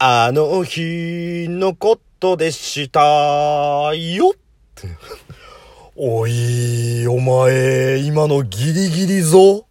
[0.00, 3.00] あの日のことでした
[3.96, 4.32] よ。
[5.96, 9.66] おい、お前、今のギリギリぞ。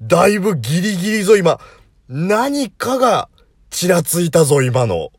[0.00, 1.60] だいぶギリギリぞ、今。
[2.08, 3.28] 何かが
[3.68, 5.10] ちらついたぞ、今の。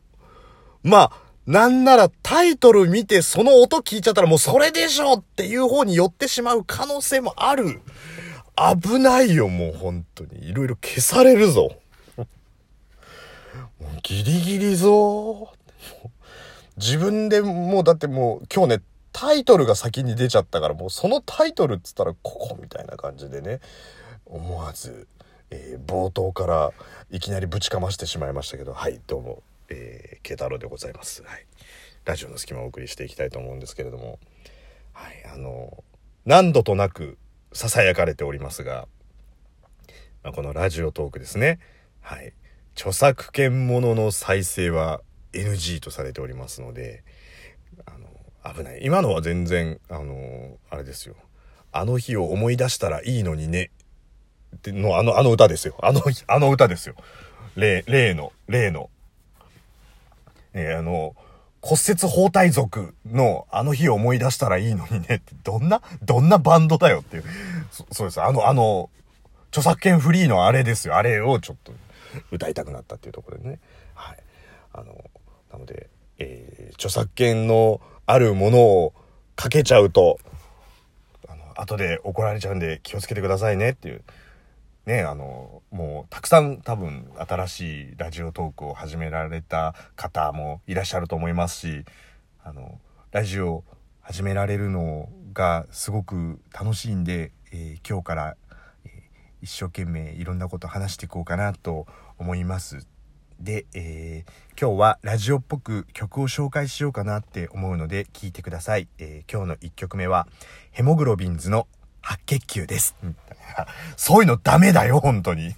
[0.82, 1.12] まあ、
[1.46, 7.80] なんならタイトル見てその音聞いちゃったらもうそれでしょっていう方に寄ってしまう可能性もある。
[8.82, 10.48] 危ないよ、もう本当に。
[10.48, 11.76] いろいろ消されるぞ。
[14.02, 15.52] ギリギリぞ。
[16.76, 23.60] 自分でもうだってもう今日ね、タイトルが先に出ちゃったからもうそのタイトルっつったらここみたいな感じでね、
[24.26, 25.08] 思わず、
[25.50, 26.72] えー、冒頭から
[27.10, 31.22] いきなりぶちかましてしまいましたけど、はい、どうも、えー、慶太郎でございます。
[31.22, 31.46] はい。
[32.04, 34.18] ラジオの隙間をお送りしていきたいと思うんですけれども、
[34.92, 35.84] はい、あの、
[36.24, 37.18] 何度となく
[37.52, 38.88] 囁かれておりますが、
[40.22, 41.58] まあ、このラジオトークですね。
[42.00, 42.32] はい。
[42.78, 45.00] 著作権ものの再生は
[45.32, 47.02] NG とされておりますので、
[47.84, 48.84] あの、危ない。
[48.84, 51.16] 今のは全然、あの、あれですよ。
[51.72, 53.72] あの日を思い出したらいいのにね。
[54.56, 55.74] っての、あの、あの歌ですよ。
[55.82, 56.94] あの、あの歌ですよ。
[57.56, 58.90] 例、例の、例の。
[60.54, 61.16] え、あの、
[61.60, 67.24] 骨折包帯族のあの日を思い出したらいいのにねって、どんな、どんなバンドだよっていう。
[67.72, 68.22] そそうです。
[68.22, 68.88] あの、あの、
[69.48, 70.96] 著作権フリーのあれですよ。
[70.96, 71.72] あれをちょっと
[72.30, 73.60] 歌いたくなったっていうところでね。
[73.94, 74.18] はい。
[74.72, 75.04] あの、
[75.52, 78.94] なので、えー、著作権のあるものを
[79.36, 80.18] かけちゃうと、
[81.28, 84.02] あの、後で怒られちゃうんで気をつけてくださいねっていう。
[84.88, 91.84] ね、あの、もうたくさん多分新しいラジオトークを始められた方もいらっしゃると思いますし、
[92.42, 92.80] あの、
[93.12, 93.64] ラジオ
[94.00, 98.36] 始められるのがすごく楽しいんで、えー、今日から、
[99.42, 101.86] 一生懸命いろんなこと話していこうかなと
[102.18, 102.86] 思います。
[103.40, 108.88] で、えー、今日はラジオっぽく曲を紹介しようかなって思うので聞いてください。
[108.98, 110.26] えー、今日の1曲目は
[110.72, 111.68] ヘモグロビンズの
[112.02, 112.96] 白血球です。
[113.96, 115.54] そういうのダメだよ、本当に。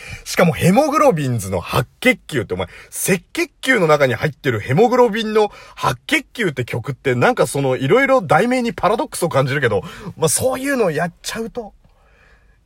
[0.24, 9.82] しかもヘモグロビンズの白血球ってお前、赤血球の中に入ってるヘモグロビンの白血球って曲ってなんかそのいろいろ題名にパラドックスを感じるけど、
[10.16, 11.72] まあそういうのをやっちゃうと、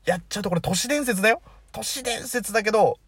[0.04, 1.42] やっちゃうとこれ都市伝説だよ。
[1.72, 2.98] 都市伝説だけど、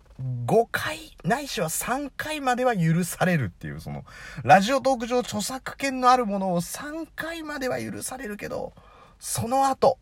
[0.46, 4.04] 5回ないしは3回までは許されるっていう、その、
[4.44, 8.72] ラジオトーク上著作権のあるものを3回までは許されるけど、
[9.18, 9.98] その後、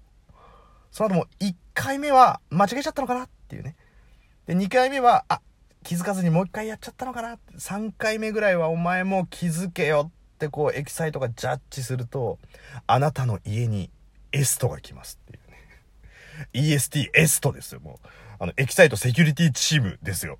[0.90, 3.76] その後も1回目は間違えちゃったのかなっていうね。
[4.46, 5.40] で、2回目は、あ、
[5.84, 7.54] 気づかずにもう1回やっちゃったのかなって。
[7.54, 12.38] 3回目ぐらいはお前も気づけよってこうエキサイトがジャッジすると、
[12.86, 13.90] あなたの家に
[14.32, 15.39] エストが来ますっていう。
[16.52, 18.08] EST エストですよ、もう。
[18.38, 20.38] あの、エキサイトセキュリティチームですよ。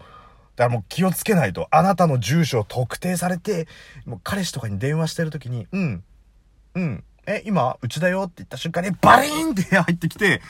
[0.57, 3.67] だからもう気をつけないと、あなたの住所を特定されて、
[4.07, 6.05] もう彼氏とかに電話してる時に、うん、
[6.75, 10.43] うん、え、今、うちだよって言った瞬間に、バリーンって入ってきて、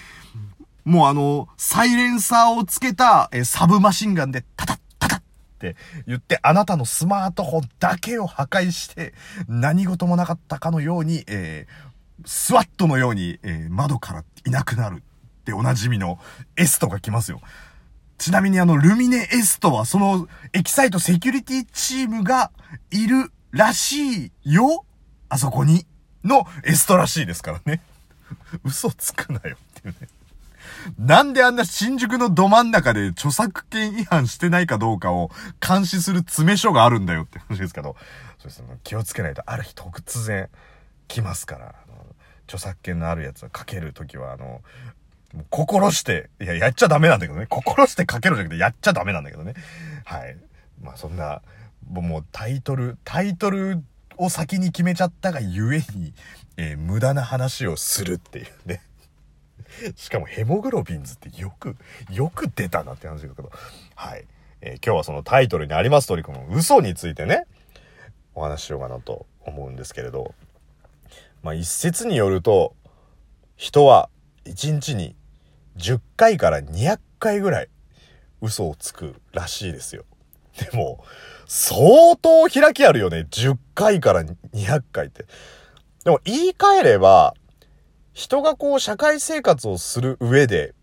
[0.85, 5.23] もうあの、サイレンサーをつけた、えサブマシンガンで、タタッタタッっ
[5.59, 9.15] て言って、あなたのスマートフォンだけを破壊して、
[9.49, 15.03] 何事もなかったかのように、えー、スワットのように、えー、窓からいなくなる
[15.51, 16.19] っておなじみの
[16.57, 17.41] エストが来ますよ。
[18.19, 22.53] ちなみにあの、ルミネエストはそのエキサイトセキュリティチームが
[22.91, 24.85] いるらしいよ
[25.29, 25.87] あそこに。
[26.23, 27.83] のエストらしいですからね。
[28.63, 30.09] 嘘つくなよっていうね。
[30.99, 35.31] なんであんな新宿のど真ん中で著作権違反してないかどうかを
[35.67, 37.97] 監視する詰め所があるんだよって話ですけど、
[38.39, 40.49] そうですね、気をつけないとある日突然
[41.09, 41.75] 来ますから、
[42.51, 44.61] 著作権のあるやつをかけるときは、あの、
[45.49, 47.47] 心して、いや、やっちゃダメなんだけどね。
[47.47, 49.55] 心してかけるじゃなくて、やっちゃダメなんだけどね。
[50.05, 50.37] はい。
[50.83, 51.43] まあ、そんな、
[51.89, 53.83] もうタイトル、タイトル
[54.17, 56.13] を先に決めちゃったがゆえに、
[56.57, 58.83] えー、無駄な話をするっていうね。
[59.97, 61.77] しかもヘモグロビンズってよく、
[62.11, 63.51] よく出たなって話ですけど。
[63.95, 64.25] はい。
[64.63, 67.47] えー、今日はそのタイトルにあります通り、この嘘についてね、
[68.35, 70.35] お話ししようかなと思うんですけれど。
[71.43, 72.75] まあ一説によると、
[73.57, 74.11] 人は
[74.45, 75.17] 1日に
[75.77, 77.69] 10回から200回ぐらい
[78.41, 80.05] 嘘をつくらしいですよ。
[80.59, 81.05] でも、
[81.47, 83.27] 相当開きあるよね。
[83.31, 85.27] 10回から200回って。
[86.05, 87.35] でも言い換えれば、
[88.13, 90.75] 人がこう社会生活をする上で、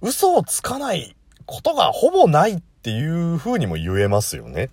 [0.00, 1.16] 嘘をつかない
[1.46, 4.70] ことがほぼないっていう風にも言えますよね。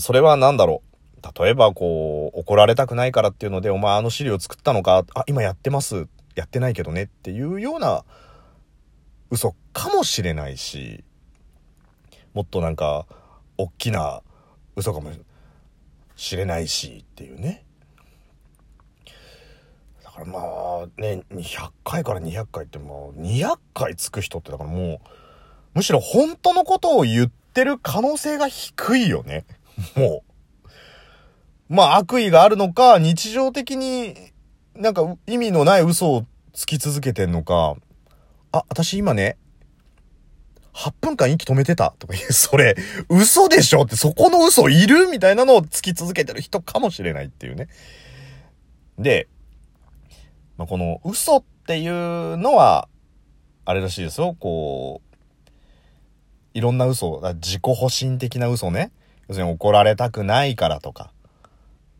[0.00, 1.42] それは何だろう。
[1.44, 5.04] 例えばこう、怒られたくないからっていうので、お前あの資料作ったのか？
[5.14, 6.08] あ、今やってます。
[6.34, 8.04] やってないけどねっていうような
[9.30, 11.04] 嘘かもしれないし、
[12.34, 13.06] もっとなんか、
[13.58, 14.22] おっきな
[14.76, 15.12] 嘘かも
[16.16, 17.64] しれないしっていうね。
[20.02, 25.08] だからまあね、200回から200回ってもう200回つく人ってだからもう、
[25.74, 29.44] むしろ本当のことを言ってる可能性が低いよね。
[29.96, 30.32] もう。
[31.68, 34.31] まあ悪意があるのか、日常的に
[34.74, 37.76] なんか意味のない嘘をつき続けてんのか、
[38.52, 39.36] あ、私今ね、
[40.74, 42.76] 8分間息止めてたとか言う、 それ、
[43.08, 47.68] 嘘でしょってそこの嘘いるみたいなのをつき続けてる人かもしれないっていうね。
[48.98, 49.28] で、
[50.56, 52.88] まあ、この嘘っていうのは、
[53.64, 55.12] あれらしいですよ、こう、
[56.54, 58.90] いろんな嘘、自己保身的な嘘ね。
[59.28, 61.11] 要するに怒られたくないからとか。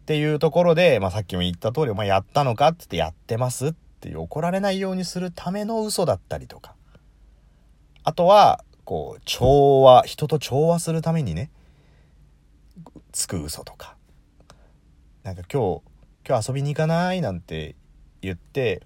[0.02, 2.69] っていうところで、まあ、さっきも言った通り、お前やったのか？
[2.69, 3.69] って言ってやってます？
[3.69, 6.75] って怒られないようにするための嘘だったりとか。
[8.02, 11.52] あとは、こう、調和、人と調和するためにね、
[13.12, 13.96] つく嘘とか。
[15.22, 15.82] なんか今日、
[16.28, 17.20] 今日遊びに行かない？
[17.20, 17.76] なんて
[18.22, 18.82] 言って、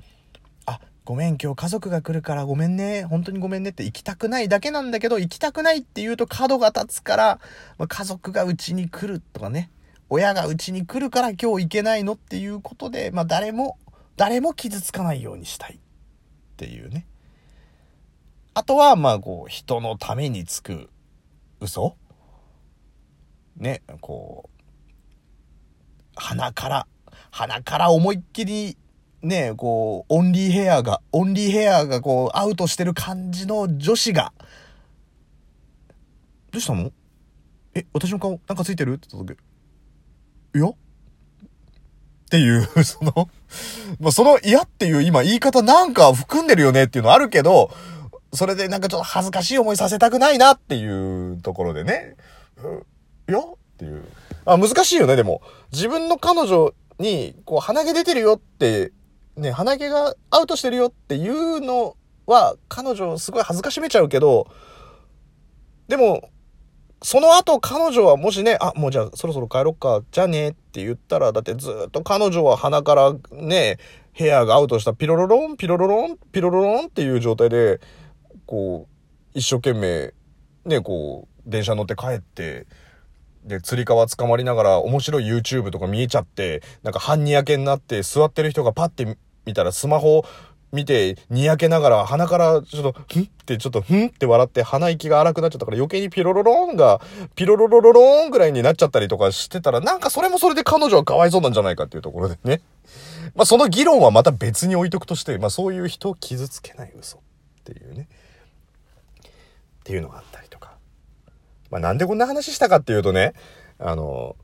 [0.67, 7.41] あ、ごめん、今日家族が来るからごめんね、本当にごめんねって行きたくないだけなんだけど、行きたくないって言うと角が立つから、
[7.79, 9.71] まあ、家族がうちに来るとかね、
[10.09, 13.79] 親がうちに来るから今日行けないのっていうことで、まあ誰も、
[14.17, 15.79] 誰も傷つかないようにしたいっ
[16.57, 17.07] ていうね。
[18.55, 20.89] あとは、まあ、こう、人のためにつく
[21.61, 21.97] 嘘。
[23.57, 24.63] ね、こう、
[26.15, 26.87] 鼻から、
[27.31, 28.79] 鼻から思いっきり、
[29.21, 34.33] ね、こう、オンリーヘアが、オンリーヘアがこう、アウトしてる感じの女子が、
[36.51, 36.93] どうしたの？
[37.75, 38.95] え、私の顔なんかついてる？
[38.95, 39.39] って言った時、
[40.59, 40.75] やっ
[42.29, 43.29] ていう、 その、
[44.01, 47.71] ま、その嫌っていう今言い方なんか含んでるよねっていうのあるけど、
[48.33, 52.17] それでなんかちょっと恥ずかしい思いさせたくないなっていうところでね。
[53.29, 53.43] いやっ
[53.79, 54.05] ていう。
[54.45, 55.41] あ、難しいよね、でも。
[55.73, 58.93] 自分の彼女に、こう、鼻毛出てるよって、
[59.37, 64.49] ね、鼻毛がアウトしてるよっていうのは、彼女すごい恥ずかしめちゃうけど、
[65.89, 66.29] でも、
[67.03, 73.79] その後彼女はもしね、あ、もうじゃあそろそろ帰ろっか、じゃあねって言ったら、だってずっと彼女は鼻からね、
[74.13, 77.81] ヘアがアウトしたピロロロン、ピロロロン、ピロロロンっていう状態で、
[78.47, 78.87] こ
[79.35, 80.15] う、一生懸命、
[80.65, 82.67] ね、こう、電車乗って帰って、
[83.45, 90.25] で、釣り革捕まりながら面白い YouTube とか見えちゃって、なんか半にやけになって座ってる人がパッて見たらスマホ
[90.73, 97.01] 見て、にやけながら鼻からちょっと、んってちょっと、んって笑って鼻息が荒くなっちゃったから余計にピロロローンが、
[97.35, 102.61] ピロロロロローンぐらいになっちゃったりとかしてたら、なんかそれもそれで彼女はかわいそうなんじゃないかっていうところでね。
[103.35, 107.21] まあその議論はまた別に置いとくとして、まあそういう人を傷つけない嘘っ
[107.65, 108.09] ていうね。
[109.23, 110.77] っていうのがあったりとか。
[111.71, 113.35] まあ、なんでこんな話したかっていうとね、
[113.79, 114.37] あの、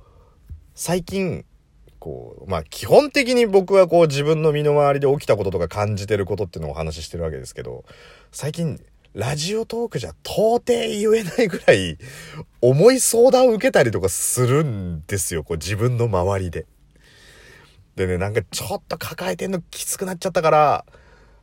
[0.75, 1.45] 最近、
[2.03, 7.85] こう、まあ、基本的に僕はこう自分の身の回りで起きたこととか感じてることっていうのをお話ししてるわけですけど、
[8.33, 8.81] 最近、
[9.15, 11.99] ラジオトークじゃ到底言えないぐらい、
[12.61, 16.67] 重い相談を受けたりとかするんですよ、こう自分の周りで。
[17.95, 20.85] でね、なんかちょっと抱えてんのきつくなっちゃったから、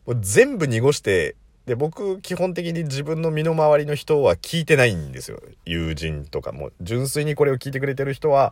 [0.06, 5.40] もう全部濁して、で、僕、基本的に自分の身の回りの人は聞いてないんですよ。
[5.66, 6.72] 友人とかも。
[6.82, 8.52] 純粋にこれを聞いてくれてる人は、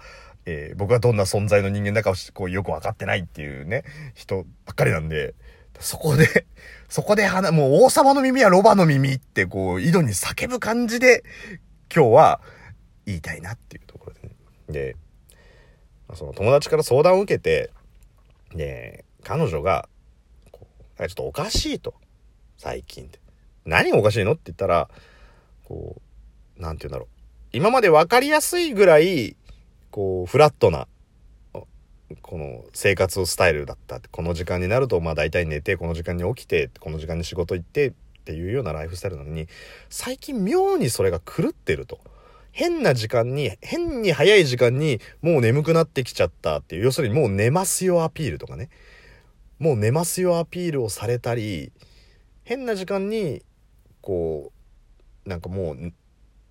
[0.49, 3.83] えー、僕はどんな存在の人間だかをこうよくわかってないっていうね、
[4.15, 5.35] 人ばっかりなんで、
[5.79, 6.47] そこで、
[6.87, 11.23] そこで話、もう王様の耳はロバの耳ってこう、井戸に叫ぶ感じで、
[11.93, 12.41] 今日は
[13.05, 14.35] 言いたいなっていうところでね。
[14.69, 14.95] で、
[16.15, 17.71] その友達から相談を受けて、
[18.55, 19.89] で、彼女が、
[20.51, 20.65] こ
[20.97, 21.93] う、ちょっとおかしいと。
[22.57, 23.19] 最近って。
[23.65, 24.89] 何がおかしいのって言ったら、
[25.65, 26.01] こ
[26.57, 27.07] う、なんて言うんだろう。
[27.51, 29.36] 今まで分かりやすいぐらい、
[29.97, 30.87] こう、フラットな、
[32.21, 33.99] この生活スタイルだった。
[34.11, 39.47] この時間になると、まあ大体寝て、この時間に起きて、この時間に仕事行ってっていうようなライフスタイルなのに、
[39.89, 41.99] 最近妙にそれが狂ってると。
[42.51, 48.69] 変な時間に、変に早い時間にもう眠くなってきちゃったっていう、要するにもう寝ますよアピールとかね。
[49.57, 51.71] もう寝ますよアピールをされたり、
[52.43, 53.41] 変な時間に
[54.01, 54.51] こ
[55.25, 55.93] うなんかもう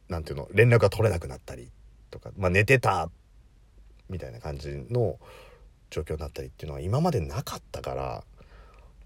[0.08, 1.70] 何ていうの連絡が取れなくなったり
[2.10, 3.08] とか、まあ、寝てた
[4.08, 5.18] みたいな感じの
[5.90, 8.24] 状況になったりっていうのは今までなかったから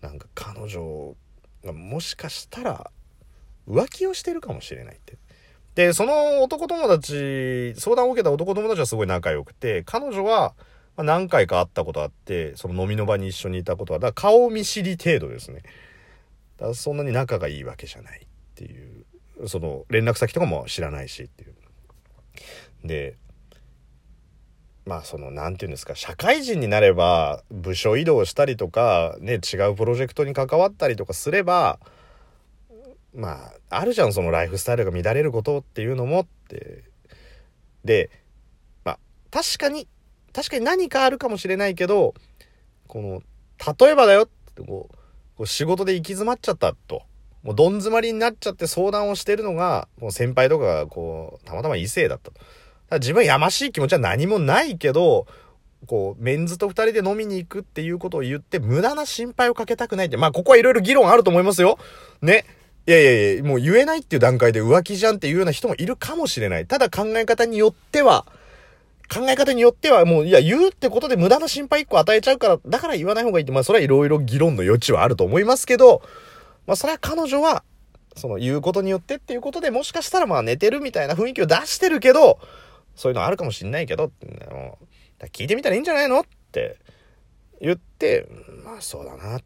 [0.01, 1.15] なんか彼女
[1.65, 2.91] がもしかしたら
[3.69, 5.19] 浮気をしてるかもしれないって。
[5.75, 10.55] で、その男友達、相談を受けた男友達はすごい仲良くて、彼女は
[10.97, 15.63] 何回か会ったことあって、その飲みの場に一緒にいたことは、だから顔見知り程度ですね。
[16.57, 18.27] だからそんなに仲がいいわけじゃないっ
[18.57, 19.05] ていう
[19.47, 21.55] その連絡先とかも知らないしっていう。
[22.85, 23.17] で、
[24.87, 31.79] まあその何て言うんですか社会人になれば部署移動したりとかね違うプロジェクトに関わったりとかすれば
[33.15, 36.85] まああるじゃんそのライフスタイルが乱れることっていうのもって
[37.85, 38.11] で
[38.85, 38.99] まあ
[39.31, 39.87] 確かに
[40.33, 42.15] 確かに何かあるかもしれないけど
[42.87, 43.23] この
[43.79, 44.95] 例えばだよってこう
[45.37, 47.03] こう仕事で行き詰まっちゃったと
[47.43, 52.41] もうどん詰まりになっちゃって相談をしてるのがもう先輩とかがこうたまたま異性だったと。
[52.99, 55.27] 自分はやましい気持ちは何もないけど、
[55.87, 60.17] こう、メンズと二人で飲みに行くっていうことを言って、無駄な心配をかけたくないって。
[60.17, 61.79] まあ、ここはいろいろ議論あると思いますよ。
[62.21, 62.45] ね。
[62.87, 66.67] いやいやいや、もう言えないっていう段階で浮気じゃんっていうような人もいるかもしれない。
[66.67, 68.27] ただ考え方によっては、
[69.13, 76.03] 考え方によってはもう、いや、言うってことで無駄な心配一個与えちゃうから、だから言わない方がいいって、まあ、それはいろいろ議論の余地はあると思いますけど、
[76.67, 77.65] まあ、それは彼女は、
[78.17, 82.39] その言うことによってっていうことでもしかしたらまあ寝てるみたいな雰囲気を出してるけど、
[83.01, 84.13] そういうのあるかもしんないけど、
[84.51, 84.79] も
[85.23, 86.77] う聞いてみたらいいんじゃないのって
[87.59, 88.29] 言って、
[88.63, 89.41] まあそうだなっ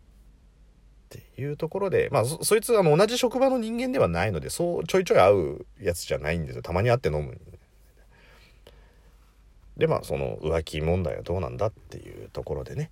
[1.09, 6.63] ていうところで、まあそいつあの同じ職場の人間ではないので、そうちょいちょい会うやつじゃないんですよ。
[6.63, 7.41] たまに会って飲む。
[9.77, 12.91] でまあその浮気問題はどうなんだっていうところでね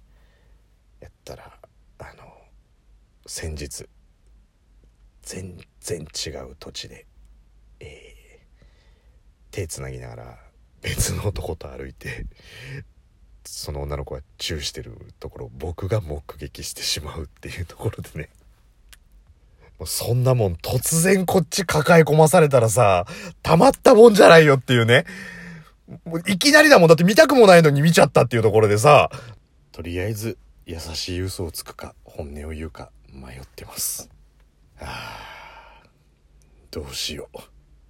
[1.01, 1.59] やったら
[1.99, 2.33] あの
[3.27, 3.87] 先日
[5.23, 7.07] 全然違う土地で、
[7.81, 10.52] えー、手つなぎながら
[10.83, 12.27] 別の男と歩いて
[13.45, 18.29] その女の子がチューしてるところを僕が目撃してしまうっていうところでね。
[19.79, 23.07] もうそんなもん突然こっち抱え込まされたらさ
[23.43, 25.05] たまったもんじゃないよっていうね。
[26.05, 29.11] もういきなりだもんだって見たくもないのに見ちゃったっていうところでさ
[29.73, 34.09] とりあえず優しい嘘をつくか本音を言うか迷ってます。
[34.81, 35.87] ああ
[36.71, 37.52] どうしよう。